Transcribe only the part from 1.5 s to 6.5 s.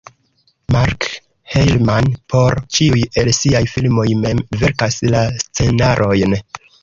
Herman por ĉiuj el siaj filmoj mem verkas la scenarojn.